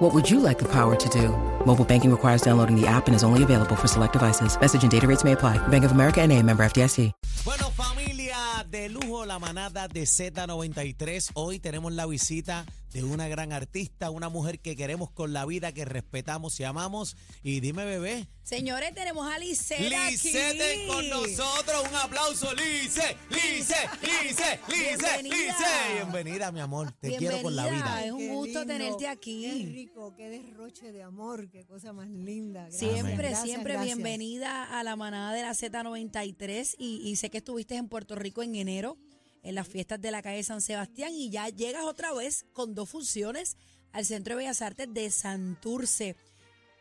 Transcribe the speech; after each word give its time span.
What 0.00 0.14
would 0.14 0.30
you 0.30 0.40
like 0.40 0.58
the 0.58 0.64
power 0.64 0.96
to 0.96 1.08
do? 1.10 1.28
Mobile 1.66 1.84
banking 1.84 2.10
requires 2.10 2.40
downloading 2.40 2.74
the 2.74 2.86
app 2.86 3.06
and 3.06 3.14
is 3.14 3.22
only 3.22 3.42
available 3.42 3.76
for 3.76 3.86
select 3.86 4.14
devices. 4.14 4.58
Message 4.58 4.82
and 4.82 4.90
data 4.90 5.06
rates 5.06 5.24
may 5.24 5.32
apply. 5.32 5.58
Bank 5.68 5.84
of 5.84 5.92
America 5.92 6.22
and 6.22 6.32
a 6.32 6.42
member 6.42 6.64
FDIC. 6.64 7.12
Bueno, 7.44 7.70
familia 7.70 8.64
de 8.70 8.88
lujo, 8.88 9.26
la 9.26 9.38
manada 9.38 9.88
de 9.88 10.04
Z93. 10.04 11.32
Hoy 11.34 11.58
tenemos 11.58 11.92
la 11.92 12.06
visita 12.06 12.64
de 12.92 13.04
una 13.04 13.28
gran 13.28 13.52
artista, 13.52 14.10
una 14.10 14.28
mujer 14.28 14.60
que 14.60 14.74
queremos 14.76 15.10
con 15.10 15.32
la 15.32 15.46
vida, 15.46 15.72
que 15.72 15.84
respetamos 15.84 16.58
y 16.60 16.64
amamos. 16.64 17.16
Y 17.42 17.60
dime, 17.60 17.84
bebé. 17.84 18.28
Señores, 18.42 18.92
tenemos 18.94 19.30
a 19.32 19.38
Lisette 19.38 19.92
aquí. 19.94 20.12
Lisette 20.32 20.86
con 20.88 21.08
nosotros. 21.08 21.84
Un 21.88 21.94
aplauso, 21.94 22.52
Lice, 22.54 23.16
Lice, 23.30 23.74
Lice, 24.02 24.60
Lice, 24.68 24.98
Bienvenida. 25.22 25.36
Lice. 25.36 25.94
Bienvenida, 25.94 26.50
mi 26.52 26.58
amor. 26.60 26.90
Te 27.00 27.16
quiero 27.16 27.40
con 27.42 27.54
la 27.54 27.62
Bienvenida. 27.64 27.94
vida. 27.96 28.04
Es 28.06 28.12
un 28.12 28.18
Qué 28.18 28.28
gusto 28.28 28.58
lindo, 28.60 28.66
tenerte 28.74 28.98
Qué 29.04 29.08
aquí. 29.08 29.66
rico, 29.66 30.14
qué 30.16 30.28
derroche 30.28 30.90
de 30.90 31.02
amor, 31.04 31.48
qué 31.48 31.64
cosa 31.64 31.92
más 31.92 32.08
linda. 32.08 32.62
Gracias, 32.62 32.80
Siempre, 32.92 33.14
gracias, 33.28 33.42
siempre 33.44 33.72
gracias. 33.74 33.94
bienvenida 33.96 34.78
a 34.80 34.82
la 34.82 34.96
manada 34.96 35.32
de 35.32 35.42
la 35.42 35.52
Z93 35.52 36.74
y, 36.78 37.08
y 37.08 37.16
sé 37.16 37.30
que 37.30 37.38
estuviste 37.38 37.76
en 37.76 37.88
Puerto 37.88 38.16
Rico 38.16 38.42
en 38.42 38.56
enero 38.56 38.96
en 39.42 39.54
las 39.54 39.68
fiestas 39.68 40.00
de 40.00 40.10
la 40.10 40.22
calle 40.22 40.42
San 40.42 40.60
Sebastián 40.60 41.12
y 41.14 41.30
ya 41.30 41.48
llegas 41.48 41.84
otra 41.84 42.12
vez 42.12 42.46
con 42.52 42.74
dos 42.74 42.90
funciones 42.90 43.56
al 43.92 44.04
Centro 44.04 44.34
de 44.34 44.38
Bellas 44.38 44.62
Artes 44.62 44.92
de 44.92 45.10
Santurce. 45.10 46.16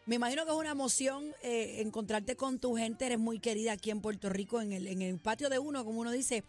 Me 0.05 0.16
imagino 0.16 0.43
que 0.45 0.51
es 0.51 0.57
una 0.57 0.71
emoción 0.71 1.33
eh, 1.43 1.81
encontrarte 1.81 2.35
con 2.35 2.59
tu 2.59 2.75
gente, 2.75 3.05
eres 3.05 3.19
muy 3.19 3.39
querida 3.39 3.73
aquí 3.73 3.91
en 3.91 4.01
Puerto 4.01 4.29
Rico, 4.29 4.59
en 4.59 4.73
el, 4.73 4.88
en 4.88 5.01
el 5.01 5.19
patio 5.19 5.49
de 5.49 5.59
uno, 5.59 5.85
como 5.85 5.99
uno 5.99 6.11
dice. 6.11 6.43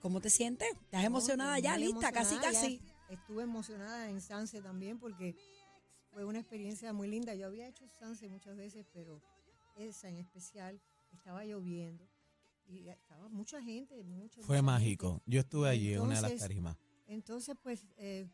¿Cómo 0.00 0.20
te 0.20 0.30
sientes? 0.30 0.68
¿Estás 0.70 1.00
No, 1.00 1.06
emocionada 1.06 1.58
ya? 1.58 1.76
¿Lista? 1.76 2.12
Casi, 2.12 2.34
emocionada, 2.34 2.52
casi. 2.52 2.80
Estuve 3.08 3.42
emocionada 3.42 4.08
en 4.10 4.20
Sanse 4.20 4.60
también 4.60 4.98
porque 4.98 5.34
fue 6.12 6.24
una 6.24 6.38
experiencia 6.38 6.92
muy 6.92 7.08
linda. 7.08 7.34
Yo 7.34 7.46
había 7.46 7.66
hecho 7.66 7.88
Sanse 7.98 8.28
muchas 8.28 8.56
veces, 8.56 8.86
pero 8.92 9.20
esa 9.76 10.08
en 10.08 10.18
especial 10.18 10.80
estaba 11.12 11.44
lloviendo 11.44 12.06
y 12.66 12.88
estaba 12.88 13.28
mucha 13.28 13.62
gente. 13.62 14.02
Mucha, 14.02 14.42
Fue 14.42 14.56
mucha 14.56 14.62
mágico. 14.62 15.10
gente. 15.12 15.24
Yo 15.26 15.40
estuve 15.40 15.68
allí 15.68 15.94
en 15.94 16.00
una 16.00 16.16
de 16.16 16.22
las 16.22 16.30
Entonces, 16.32 16.40
tarimas. 16.48 16.76
Entonces, 17.06 17.56
pues 17.62 17.86
eh, 17.96 18.28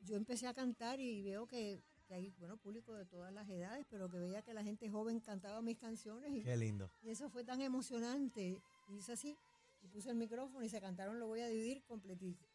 yo 0.00 0.16
empecé 0.16 0.46
a 0.46 0.54
cantar 0.54 1.00
y 1.00 1.22
veo 1.22 1.46
que, 1.46 1.82
que 2.06 2.14
hay, 2.14 2.30
bueno, 2.38 2.56
público 2.56 2.94
de 2.94 3.04
todas 3.04 3.32
las 3.32 3.48
edades, 3.48 3.86
pero 3.90 4.08
que 4.10 4.18
veía 4.18 4.42
que 4.42 4.54
la 4.54 4.64
gente 4.64 4.88
joven 4.90 5.20
cantaba 5.20 5.60
mis 5.62 5.78
canciones 5.78 6.32
y, 6.34 6.42
Qué 6.42 6.56
lindo. 6.56 6.90
y 7.02 7.10
eso 7.10 7.28
fue 7.28 7.44
tan 7.44 7.60
emocionante. 7.60 8.60
Y 8.88 8.96
hice 8.96 9.12
así, 9.12 9.36
y 9.82 9.88
puse 9.88 10.10
el 10.10 10.16
micrófono 10.16 10.64
y 10.64 10.68
se 10.68 10.80
cantaron 10.80 11.18
Lo 11.18 11.26
voy 11.26 11.40
a 11.40 11.48
dividir 11.48 11.82
completito. 11.84 12.46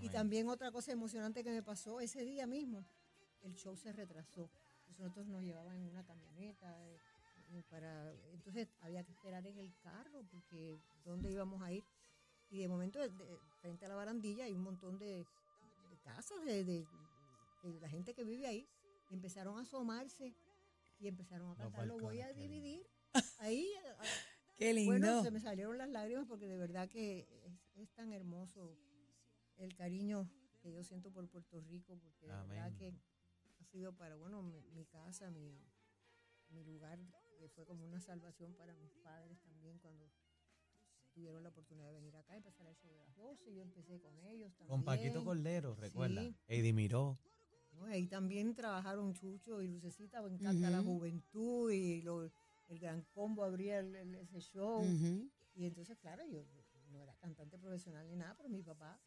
Y 0.00 0.08
también 0.08 0.48
otra 0.48 0.72
cosa 0.72 0.90
emocionante 0.90 1.44
que 1.44 1.50
me 1.50 1.62
pasó 1.62 2.00
ese 2.00 2.24
día 2.24 2.44
mismo, 2.46 2.84
el 3.42 3.54
show 3.54 3.76
se 3.76 3.92
retrasó. 3.92 4.50
Entonces 4.88 4.98
nosotros 4.98 5.26
nos 5.28 5.42
llevaban 5.42 5.76
en 5.76 5.84
una 5.88 6.04
camioneta 6.04 6.88
eh, 6.88 6.98
para 7.70 8.12
entonces 8.32 8.68
había 8.80 9.02
que 9.04 9.12
esperar 9.12 9.46
en 9.46 9.58
el 9.58 9.72
carro 9.78 10.24
porque 10.30 10.78
dónde 11.04 11.30
íbamos 11.30 11.62
a 11.62 11.72
ir. 11.72 11.84
Y 12.48 12.60
de 12.60 12.68
momento 12.68 12.98
de- 13.00 13.08
de- 13.08 13.38
frente 13.60 13.86
a 13.86 13.88
la 13.88 13.96
barandilla 13.96 14.44
hay 14.44 14.54
un 14.54 14.62
montón 14.62 14.98
de, 14.98 15.26
de 15.90 15.96
casas 16.04 16.44
de, 16.44 16.86
la 17.80 17.88
gente 17.88 18.14
que 18.14 18.24
vive 18.24 18.46
ahí. 18.46 18.68
Y 19.10 19.14
empezaron 19.14 19.58
a 19.58 19.62
asomarse 19.62 20.34
y 20.98 21.08
empezaron 21.08 21.50
a 21.50 21.56
cantar 21.56 21.86
Lo 21.86 21.98
voy 21.98 22.20
a 22.20 22.32
dividir. 22.32 22.86
Ahí 23.38 23.66
a- 23.74 23.96
Qué 24.56 24.72
lindo. 24.72 24.92
bueno, 24.92 25.22
se 25.22 25.30
me 25.30 25.40
salieron 25.40 25.76
las 25.76 25.88
lágrimas 25.90 26.26
porque 26.26 26.46
de 26.48 26.56
verdad 26.56 26.88
que 26.88 27.26
es, 27.44 27.52
es 27.82 27.90
tan 27.92 28.12
hermoso 28.12 28.76
el 29.58 29.74
cariño 29.74 30.28
que 30.62 30.72
yo 30.72 30.82
siento 30.82 31.12
por 31.12 31.28
Puerto 31.28 31.60
Rico, 31.60 31.98
porque 31.98 32.26
de 32.26 32.32
verdad 32.32 32.66
Amén. 32.66 32.76
que 32.78 32.94
ha 33.60 33.64
sido 33.64 33.92
para, 33.94 34.16
bueno, 34.16 34.42
mi, 34.42 34.62
mi 34.70 34.86
casa, 34.86 35.30
mi, 35.30 35.60
mi 36.48 36.64
lugar, 36.64 36.98
que 37.36 37.48
fue 37.48 37.64
como 37.64 37.84
una 37.84 38.00
salvación 38.00 38.54
para 38.54 38.74
mis 38.74 38.92
padres 38.96 39.38
también 39.42 39.78
cuando 39.78 40.10
tuvieron 41.12 41.42
la 41.42 41.48
oportunidad 41.48 41.86
de 41.88 41.94
venir 41.94 42.14
acá, 42.16 42.36
empezar 42.36 42.66
el 42.66 42.76
show 42.76 42.90
de 42.90 42.98
las 42.98 43.14
12, 43.16 43.54
yo 43.54 43.62
empecé 43.62 43.98
con 44.00 44.18
ellos 44.18 44.52
también. 44.54 44.68
Con 44.68 44.84
Paquito 44.84 45.24
Cordero, 45.24 45.74
recuerda. 45.74 46.22
Sí. 46.22 46.34
Eddie 46.48 46.72
Miró. 46.72 47.18
¿no? 47.72 47.84
Ahí 47.86 48.06
también 48.06 48.54
trabajaron 48.54 49.12
Chucho 49.14 49.60
y 49.62 49.68
Lucecita, 49.68 50.22
me 50.22 50.30
encanta 50.30 50.70
la 50.70 50.82
juventud 50.82 51.70
y 51.70 52.00
lo- 52.02 52.30
el 52.68 52.78
gran 52.78 53.02
combo 53.12 53.44
abría 53.44 53.78
el- 53.80 53.94
el- 53.94 54.14
ese 54.16 54.40
show. 54.40 54.82
Y 55.54 55.64
entonces, 55.64 55.96
claro, 55.98 56.24
yo 56.26 56.42
no 56.90 57.00
era 57.02 57.14
cantante 57.16 57.58
profesional 57.58 58.06
ni 58.08 58.16
nada, 58.16 58.34
pero 58.36 58.48
mi 58.48 58.62
papá 58.62 58.98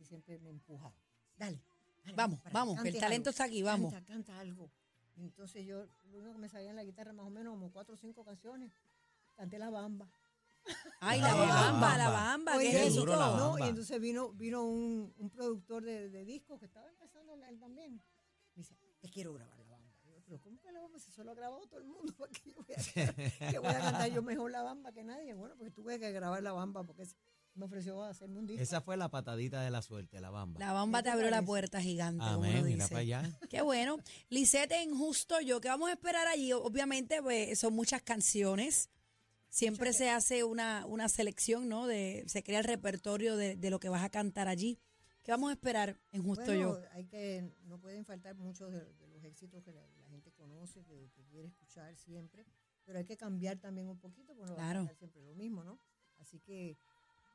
siempre 0.00 0.38
me 0.38 0.50
empujaba. 0.50 0.94
Dale. 1.36 1.60
dale, 2.04 2.16
Vamos, 2.16 2.40
vamos, 2.52 2.82
que 2.82 2.88
el 2.88 2.98
talento 2.98 3.28
algo, 3.28 3.30
está 3.30 3.44
aquí, 3.44 3.62
vamos. 3.62 3.92
Canta, 3.92 4.06
canta 4.12 4.38
algo. 4.38 4.70
Entonces 5.16 5.64
yo, 5.64 5.86
lo 6.10 6.18
único 6.18 6.32
que 6.34 6.38
me 6.40 6.48
sabía 6.48 6.70
en 6.70 6.76
la 6.76 6.84
guitarra, 6.84 7.12
más 7.12 7.26
o 7.26 7.30
menos 7.30 7.52
como 7.52 7.70
cuatro 7.70 7.94
o 7.94 7.98
cinco 7.98 8.24
canciones, 8.24 8.72
canté 9.36 9.58
la 9.58 9.70
bamba. 9.70 10.10
Ay, 11.00 11.20
La 11.20 11.28
la 11.28 11.34
bamba. 11.34 11.54
bamba, 11.70 11.98
la 11.98 12.10
bamba, 12.10 12.56
Oye, 12.56 12.70
qué 12.70 12.90
la 13.06 13.36
¿no? 13.36 13.58
Y 13.58 13.68
entonces 13.68 14.00
vino, 14.00 14.32
vino 14.32 14.64
un, 14.64 15.12
un 15.18 15.30
productor 15.30 15.84
de, 15.84 16.08
de 16.08 16.24
discos 16.24 16.58
que 16.58 16.66
estaba 16.66 16.88
empezando 16.88 17.34
él 17.34 17.58
también. 17.58 17.94
Me 18.54 18.62
dice, 18.62 18.74
te 19.00 19.08
quiero 19.10 19.34
grabar 19.34 19.58
la 19.58 19.66
bamba. 19.66 19.92
Y 20.04 20.10
yo, 20.12 20.20
pero 20.24 20.40
¿cómo 20.40 20.58
que 20.60 20.72
la 20.72 20.80
bamba? 20.80 20.98
Si 20.98 21.10
solo 21.10 21.32
ha 21.32 21.34
grabado 21.34 21.66
todo 21.66 21.80
el 21.80 21.86
mundo, 21.86 22.12
¿para 22.18 22.32
qué 22.32 22.50
yo 22.50 22.56
voy 22.62 22.74
a, 22.74 23.50
que 23.50 23.58
voy 23.58 23.68
a 23.68 23.80
cantar 23.80 24.10
yo 24.10 24.22
mejor 24.22 24.50
la 24.50 24.62
bamba 24.62 24.92
que 24.92 25.04
nadie? 25.04 25.34
Bueno, 25.34 25.54
porque 25.56 25.70
tuve 25.70 25.98
que 25.98 26.10
grabar 26.12 26.42
la 26.42 26.52
bamba 26.52 26.82
porque 26.84 27.06
me 27.54 27.64
ofreció 27.66 28.02
hacerme 28.02 28.38
un 28.40 28.46
disco. 28.46 28.62
Esa 28.62 28.80
fue 28.80 28.96
la 28.96 29.08
patadita 29.08 29.62
de 29.62 29.70
la 29.70 29.80
suerte, 29.82 30.20
la 30.20 30.30
bamba. 30.30 30.58
La 30.60 30.72
bamba 30.72 30.98
¿Qué 30.98 31.04
te 31.04 31.10
abrió 31.10 31.30
la 31.30 31.42
puerta 31.42 31.80
gigante, 31.80 32.18
como 32.24 32.44
Amén, 32.44 32.64
mira 32.64 32.84
dice. 32.84 32.88
para 32.88 33.00
allá. 33.00 33.38
Qué 33.48 33.62
bueno. 33.62 33.96
Lisette, 34.28 34.72
en 34.72 34.96
Justo 34.96 35.40
Yo, 35.40 35.60
¿qué 35.60 35.68
vamos 35.68 35.88
a 35.88 35.92
esperar 35.92 36.26
allí? 36.26 36.52
Obviamente, 36.52 37.22
pues, 37.22 37.58
son 37.58 37.74
muchas 37.74 38.02
canciones. 38.02 38.90
Siempre 39.48 39.92
se 39.92 40.10
hace 40.10 40.42
una, 40.42 40.84
una 40.86 41.08
selección, 41.08 41.68
¿no? 41.68 41.86
De, 41.86 42.24
se 42.26 42.42
crea 42.42 42.58
el 42.58 42.64
repertorio 42.64 43.36
de, 43.36 43.54
de 43.56 43.70
lo 43.70 43.78
que 43.78 43.88
vas 43.88 44.02
a 44.02 44.08
cantar 44.10 44.48
allí. 44.48 44.80
¿Qué 45.22 45.30
vamos 45.30 45.50
a 45.50 45.52
esperar 45.52 45.96
en 46.12 46.22
Justo 46.24 46.44
bueno, 46.46 46.60
Yo? 46.80 46.88
hay 46.92 47.06
que, 47.06 47.54
no 47.66 47.78
pueden 47.78 48.04
faltar 48.04 48.34
muchos 48.34 48.72
de, 48.72 48.80
de 48.94 49.06
los 49.06 49.22
éxitos 49.24 49.62
que 49.62 49.72
la, 49.72 49.80
la 50.00 50.08
gente 50.08 50.32
conoce, 50.32 50.82
que, 50.84 51.08
que 51.14 51.24
quiere 51.24 51.46
escuchar 51.48 51.94
siempre, 51.96 52.44
pero 52.84 52.98
hay 52.98 53.04
que 53.06 53.16
cambiar 53.16 53.58
también 53.58 53.86
un 53.88 53.98
poquito, 53.98 54.34
porque 54.34 54.50
no 54.50 54.56
va 54.56 54.62
a 54.64 54.66
Claro. 54.66 54.80
cantar 54.80 54.96
siempre 54.96 55.22
lo 55.22 55.34
mismo, 55.34 55.62
¿no? 55.64 55.78
Así 56.18 56.40
que 56.40 56.76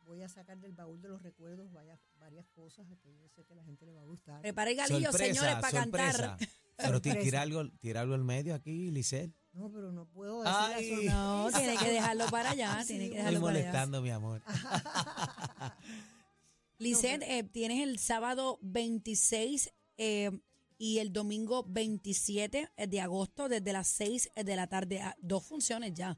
voy 0.09 0.23
a 0.23 0.27
sacar 0.27 0.59
del 0.59 0.73
baúl 0.73 0.99
de 0.99 1.07
los 1.07 1.21
recuerdos 1.21 1.71
varias, 1.71 1.99
varias 2.17 2.47
cosas 2.49 2.87
que 3.03 3.15
yo 3.15 3.29
sé 3.29 3.45
que 3.45 3.53
a 3.53 3.57
la 3.57 3.63
gente 3.63 3.85
le 3.85 3.93
va 3.93 4.01
a 4.01 4.05
gustar. 4.05 4.41
Prepara 4.41 4.71
el 4.71 4.75
galillo, 4.75 5.11
señores, 5.11 5.53
para 5.61 5.71
cantar. 5.71 6.37
Pero 6.77 6.99
tira 6.99 7.41
algo, 7.41 7.69
tira 7.79 8.01
algo 8.01 8.15
al 8.15 8.23
medio 8.23 8.55
aquí, 8.55 8.89
Lisette. 8.89 9.31
No, 9.53 9.71
pero 9.71 9.91
no 9.91 10.07
puedo 10.07 10.41
decir 10.41 10.97
Ay. 10.99 11.05
la 11.05 11.13
No, 11.13 11.49
tiene 11.55 11.77
que 11.77 11.91
dejarlo 11.91 12.25
para 12.31 12.51
allá, 12.51 12.81
Sí, 12.81 12.87
tiene 12.87 13.09
que 13.09 13.17
Estoy 13.17 13.17
dejarlo 13.17 13.37
Estoy 13.37 13.41
para 13.41 13.59
allá. 13.59 13.69
molestando, 13.69 14.01
mi 14.01 14.09
amor. 14.09 14.41
Lisette, 16.79 17.23
eh, 17.23 17.43
tienes 17.43 17.87
el 17.87 17.99
sábado 17.99 18.57
26 18.61 19.71
eh, 19.97 20.31
y 20.79 20.99
el 20.99 21.13
domingo 21.13 21.65
27 21.67 22.71
de 22.87 23.01
agosto 23.01 23.47
desde 23.47 23.73
las 23.73 23.87
6 23.89 24.31
de 24.43 24.55
la 24.55 24.65
tarde. 24.65 25.01
Ah, 25.01 25.15
Dos 25.21 25.45
funciones 25.45 25.93
ya. 25.93 26.17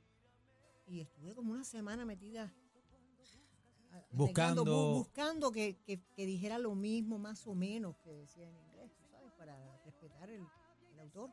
Y 0.89 1.01
estuve 1.01 1.35
como 1.35 1.53
una 1.53 1.65
semana 1.65 2.05
metida. 2.07 2.51
Buscando- 4.11 4.65
buscando 4.95 5.51
que, 5.53 5.77
que- 5.85 6.01
que 6.15 6.25
dijera 6.27 6.59
lo 6.59 6.75
mismo, 6.75 7.19
más 7.19 7.47
o 7.47 7.55
menos, 7.55 7.97
que 8.05 8.13
decía 8.13 8.49
en 8.49 8.57
inglés. 8.57 8.91
Para 9.39 9.57
respetar 9.85 10.31
el, 10.31 10.43
el 10.93 11.01
autor. 11.01 11.31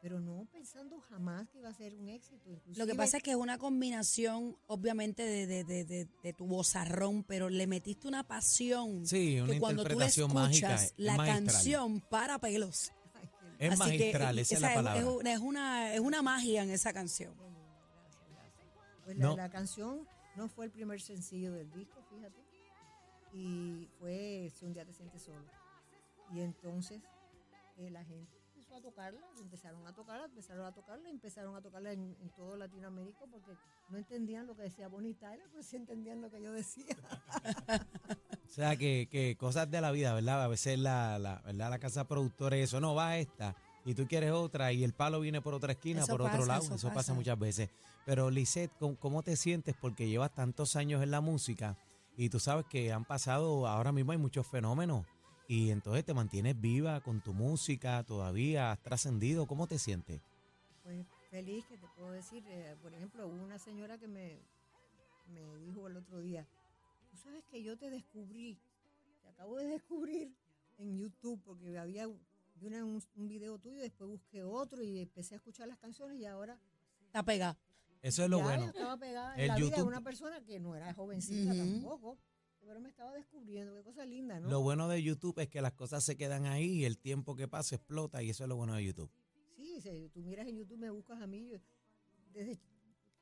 Pero 0.00 0.20
no 0.20 0.46
pensando 0.52 1.00
jamás 1.00 1.48
que 1.48 1.58
iba 1.58 1.68
a 1.68 1.74
ser 1.74 1.92
un 1.96 2.08
éxito. 2.08 2.48
Lo 2.76 2.86
que 2.86 2.94
pasa 2.94 3.16
es 3.16 3.22
que 3.24 3.30
es 3.32 3.36
una 3.36 3.58
combinación, 3.58 4.56
obviamente, 4.68 5.24
de, 5.24 5.46
de, 5.48 5.64
de, 5.64 5.84
de- 5.84 6.08
de 6.22 6.32
tu 6.32 6.46
vozarrón, 6.46 7.24
pero 7.24 7.48
le 7.50 7.66
metiste 7.66 8.06
una 8.06 8.22
pasión. 8.22 9.04
Sí, 9.04 9.40
una 9.40 9.52
que 9.54 9.58
cuando 9.58 9.82
tú 9.82 10.00
escuchas 10.00 10.32
mágica, 10.32 10.74
es 10.76 10.94
la 10.98 11.16
magistral. 11.16 11.44
canción 11.44 12.00
para 12.00 12.38
pelos. 12.38 12.92
Ay, 13.14 13.28
Es 13.58 13.72
Así 13.72 13.80
que 13.80 13.98
magistral, 13.98 14.38
esa 14.38 14.54
es 14.54 14.60
la 14.60 14.74
palabra. 14.74 15.00
Es, 15.00 15.04
una, 15.04 15.32
es, 15.32 15.38
una, 15.40 15.94
es 15.94 16.00
una 16.00 16.22
magia 16.22 16.62
en 16.62 16.70
esa 16.70 16.92
canción. 16.92 17.34
Pues 19.04 19.16
la, 19.16 19.26
No. 19.26 19.36
la 19.36 19.50
canción 19.50 20.06
no 20.36 20.48
fue 20.48 20.66
el 20.66 20.70
primer 20.70 21.00
sencillo 21.00 21.52
del 21.52 21.72
disco, 21.72 22.00
fíjate. 22.08 22.40
Y 23.32 23.88
fue 23.98 24.48
Si 24.56 24.64
un 24.64 24.74
día 24.74 24.84
te 24.84 24.92
sientes 24.92 25.22
solo. 25.22 25.44
Y 26.32 26.40
entonces 26.40 27.02
eh, 27.78 27.90
la 27.90 28.04
gente 28.04 28.36
empezó 28.54 28.74
a 28.74 28.80
tocarla, 28.80 29.26
empezaron 29.40 29.86
a 29.86 29.94
tocarla, 29.94 30.26
empezaron 30.26 30.66
a 30.66 30.72
tocarla, 30.72 31.10
empezaron 31.10 31.56
a 31.56 31.62
tocarla 31.62 31.92
en, 31.92 32.16
en 32.20 32.28
todo 32.30 32.56
Latinoamérica 32.56 33.24
porque 33.30 33.52
no 33.88 33.96
entendían 33.96 34.46
lo 34.46 34.56
que 34.56 34.62
decía 34.62 34.88
Tyler, 34.90 35.46
pero 35.50 35.62
sí 35.62 35.76
entendían 35.76 36.20
lo 36.20 36.30
que 36.30 36.42
yo 36.42 36.52
decía. 36.52 36.96
O 38.48 38.50
sea, 38.50 38.76
que, 38.76 39.08
que 39.10 39.36
cosas 39.36 39.70
de 39.70 39.80
la 39.80 39.92
vida, 39.92 40.14
¿verdad? 40.14 40.42
A 40.42 40.48
veces 40.48 40.78
la, 40.78 41.18
la, 41.18 41.42
¿verdad? 41.44 41.68
la 41.70 41.78
casa 41.78 42.08
productora 42.08 42.56
y 42.56 42.62
eso, 42.62 42.80
no, 42.80 42.94
va 42.94 43.18
esta 43.18 43.54
y 43.84 43.94
tú 43.94 44.08
quieres 44.08 44.32
otra 44.32 44.72
y 44.72 44.82
el 44.84 44.94
palo 44.94 45.20
viene 45.20 45.40
por 45.40 45.54
otra 45.54 45.72
esquina, 45.72 46.00
Eso 46.00 46.12
por 46.12 46.22
otro 46.22 46.46
lado, 46.46 46.62
eso 46.64 46.74
eso, 46.74 46.88
pasa. 46.88 46.94
pasa. 46.98 47.14
muchas 47.14 47.38
veces. 47.38 47.70
Pero 48.06 48.30
Lisette, 48.30 48.72
¿cómo, 48.78 48.96
cómo 48.96 49.22
te 49.22 49.36
sientes? 49.36 49.76
Porque 49.78 50.08
llevas 50.08 50.34
tantos 50.34 50.76
años 50.76 51.02
en 51.02 51.10
la 51.10 51.20
música 51.20 51.76
y 52.16 52.30
tú 52.30 52.40
sabes 52.40 52.64
que 52.66 52.90
han 52.92 53.04
pasado, 53.04 53.68
ahora 53.68 53.92
mismo 53.92 54.12
hay 54.12 54.18
muchos 54.18 54.46
fenómenos 54.46 55.06
y 55.48 55.70
entonces 55.70 56.04
te 56.04 56.14
mantienes 56.14 56.60
viva 56.60 57.00
con 57.00 57.20
tu 57.22 57.32
música, 57.34 58.04
todavía 58.04 58.70
has 58.70 58.80
trascendido, 58.82 59.46
¿cómo 59.46 59.66
te 59.66 59.78
sientes? 59.78 60.20
Pues 60.84 61.04
feliz 61.30 61.64
que 61.66 61.76
te 61.78 61.86
puedo 61.96 62.12
decir, 62.12 62.44
eh, 62.48 62.76
por 62.82 62.92
ejemplo, 62.94 63.26
hubo 63.26 63.42
una 63.42 63.58
señora 63.58 63.98
que 63.98 64.06
me, 64.06 64.38
me 65.32 65.56
dijo 65.66 65.86
el 65.88 65.96
otro 65.96 66.20
día, 66.20 66.46
tú 67.10 67.16
sabes 67.16 67.42
que 67.50 67.62
yo 67.62 67.76
te 67.78 67.88
descubrí, 67.90 68.58
te 69.22 69.28
acabo 69.30 69.56
de 69.56 69.66
descubrir 69.66 70.32
en 70.78 70.96
YouTube 70.98 71.40
porque 71.44 71.76
había 71.78 72.06
vi 72.06 72.66
una- 72.66 72.84
un, 72.84 73.02
un 73.16 73.28
video 73.28 73.58
tuyo, 73.58 73.80
después 73.80 74.08
busqué 74.10 74.42
otro 74.42 74.82
y 74.82 75.00
empecé 75.00 75.34
a 75.34 75.38
escuchar 75.38 75.66
las 75.68 75.78
canciones 75.78 76.18
y 76.20 76.26
ahora 76.26 76.58
Está 77.06 77.22
pegada. 77.22 77.56
Eso 78.02 78.22
es 78.22 78.28
lo 78.30 78.38
ya 78.38 78.44
bueno. 78.44 78.62
yo 78.64 78.68
estaba 78.70 78.96
pegada 78.98 79.34
en 79.36 79.48
la 79.48 79.56
vida 79.56 79.64
de 79.70 79.76
YouTube- 79.76 79.86
una 79.86 80.00
persona 80.02 80.40
que 80.44 80.60
no 80.60 80.76
era 80.76 80.92
jovencita 80.92 81.54
tampoco, 81.54 82.18
pero 82.68 82.80
me 82.80 82.90
estaba 82.90 83.14
descubriendo, 83.14 83.74
qué 83.74 83.82
cosa 83.82 84.04
linda, 84.04 84.38
¿no? 84.38 84.50
Lo 84.50 84.60
bueno 84.60 84.88
de 84.88 85.02
YouTube 85.02 85.38
es 85.38 85.48
que 85.48 85.62
las 85.62 85.72
cosas 85.72 86.04
se 86.04 86.18
quedan 86.18 86.44
ahí 86.44 86.80
y 86.80 86.84
el 86.84 86.98
tiempo 86.98 87.34
que 87.34 87.48
pasa 87.48 87.76
explota 87.76 88.22
y 88.22 88.28
eso 88.28 88.44
es 88.44 88.48
lo 88.48 88.56
bueno 88.56 88.74
de 88.74 88.84
YouTube. 88.84 89.10
Sí, 89.56 89.80
si 89.80 90.10
tú 90.10 90.20
miras 90.20 90.46
en 90.46 90.58
YouTube, 90.58 90.76
me 90.76 90.90
buscas 90.90 91.18
a 91.22 91.26
mí, 91.26 91.48
yo 91.48 91.58
desde 92.30 92.60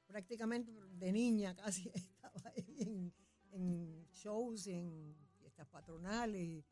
prácticamente 0.08 0.72
de 0.98 1.12
niña 1.12 1.54
casi 1.54 1.88
estaba 1.94 2.43
ahí 2.56 2.76
en, 2.81 3.12
en 3.52 4.08
shows, 4.12 4.66
en 4.66 5.14
fiestas 5.38 5.69
patronales. 5.69 6.64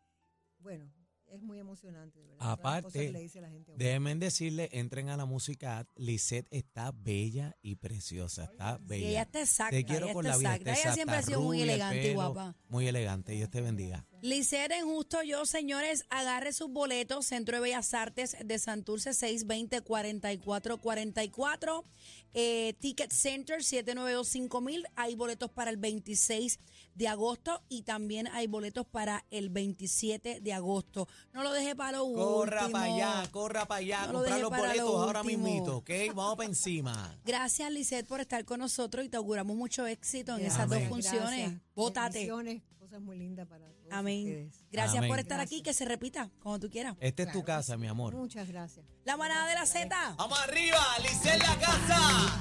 bueno, 0.59 0.91
es 1.29 1.43
muy 1.43 1.59
emocionante, 1.59 2.21
de 2.21 2.27
verdad. 2.29 2.51
Aparte, 2.51 2.93
que 2.93 3.11
le 3.13 3.21
dice 3.21 3.41
la 3.41 3.51
gente 3.51 3.73
a 3.73 3.75
uno. 3.75 3.85
Déjenme 3.85 4.15
decirle, 4.15 4.69
entren 4.73 5.09
a 5.09 5.17
la 5.17 5.25
música. 5.25 5.87
Lisette 5.97 6.47
está 6.51 6.93
bella 6.93 7.57
y 7.63 7.75
preciosa. 7.77 8.45
Está 8.45 8.79
Y 8.81 8.85
bella. 8.87 9.09
ella 9.09 9.23
está 9.23 9.41
exacta. 9.41 9.71
Te 9.77 9.85
quiero 9.85 10.07
ella 10.07 10.15
con 10.15 10.25
la 10.25 10.37
vida. 10.37 10.55
exacta. 10.57 10.81
Ella 10.81 10.95
siempre 10.95 11.17
ha 11.17 11.23
sido 11.23 11.41
muy 11.41 11.63
elegante 11.63 12.11
y 12.11 12.15
guapa. 12.15 12.57
Muy 12.69 12.87
elegante. 12.87 13.33
Dios 13.33 13.51
te 13.51 13.61
bendiga. 13.61 14.07
Licer 14.23 14.73
en 14.73 14.87
Justo 14.87 15.23
Yo, 15.23 15.45
señores, 15.45 16.07
agarre 16.09 16.53
sus 16.55 16.71
boletos, 16.71 17.27
Centro 17.27 17.59
de 17.59 17.63
Bellas 17.63 17.93
Artes 17.93 18.37
de 18.43 18.59
Santurce 18.59 19.11
620-4444, 19.11 21.85
eh, 22.33 22.73
Ticket 22.81 23.13
Center 23.13 23.59
792-5000, 23.61 24.85
hay 24.97 25.15
boletos 25.15 25.51
para 25.51 25.71
el 25.71 25.77
26 25.77 26.59
de 26.95 27.09
agosto 27.09 27.63
y 27.69 27.83
también 27.83 28.27
hay 28.29 28.47
boletos 28.47 28.87
para 28.87 29.25
el 29.31 29.51
27 29.51 30.41
de 30.41 30.53
agosto. 30.53 31.09
No 31.33 31.43
lo 31.43 31.53
deje 31.53 31.75
para 31.75 31.99
lo 31.99 32.13
Corra 32.13 32.63
último. 32.67 32.79
para 32.81 32.95
allá, 32.95 33.31
corra 33.31 33.67
para 33.67 33.79
allá. 33.81 34.07
No 34.07 34.13
lo 34.13 34.19
comprar 34.21 34.31
deje 34.35 34.43
los 34.43 34.51
para 34.51 34.63
lo 34.63 34.69
boletos 34.69 35.03
ahora 35.07 35.21
último. 35.23 35.45
mismito, 35.45 35.77
¿ok? 35.79 35.91
Vamos 36.15 36.37
para 36.37 36.49
encima. 36.49 37.19
Gracias, 37.25 37.71
Lisette, 37.73 38.07
por 38.07 38.21
estar 38.21 38.45
con 38.45 38.61
nosotros 38.61 39.05
y 39.05 39.09
te 39.09 39.17
auguramos 39.17 39.57
mucho 39.57 39.87
éxito 39.87 40.37
en 40.37 40.47
esas 40.47 40.69
dos 40.69 40.83
funciones. 40.89 41.23
Gracias. 41.51 41.61
Bótate. 41.75 42.19
Bendiciones, 42.19 42.63
cosas 42.79 43.01
muy 43.01 43.19
lindas 43.19 43.47
para 43.49 43.67
todos 43.67 43.75
Amén. 43.91 44.21
ustedes. 44.27 44.65
Gracias 44.71 44.99
Amén. 44.99 45.11
por 45.11 45.19
estar 45.19 45.41
aquí, 45.41 45.63
que 45.63 45.73
se 45.75 45.85
repita 45.85 46.31
cuando 46.43 46.67
tú 46.67 46.71
quieras. 46.73 46.97
Esta 47.01 47.23
es 47.25 47.29
tu 47.33 47.43
Claro 47.43 47.59
casa, 47.59 47.75
sí. 47.75 47.79
mi 47.81 47.87
amor. 47.89 48.15
Muchas 48.15 48.47
gracias. 48.49 48.87
La 49.05 49.17
manada 49.17 49.49
de 49.49 49.55
la 49.55 49.67
Z. 49.67 50.15
¡Vamos 50.17 50.39
arriba! 50.41 50.79
¡Lisette 51.03 51.43
la 51.43 51.59
casa! 51.59 52.41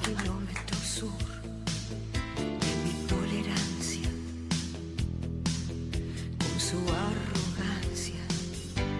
suara. 6.74 7.33